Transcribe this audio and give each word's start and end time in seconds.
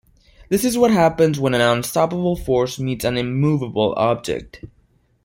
This 0.49 0.65
is 0.65 0.79
what 0.79 0.89
happens 0.89 1.39
when 1.39 1.53
an 1.53 1.61
unstoppable 1.61 2.35
force 2.35 2.79
meets 2.79 3.05
an 3.05 3.17
immovable 3.17 3.93
object. 3.97 4.63